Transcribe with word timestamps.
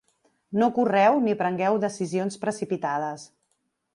No 0.61 0.69
correu 0.77 1.19
ni 1.25 1.35
prengueu 1.41 1.77
decisions 1.85 2.39
precipitades. 2.45 3.29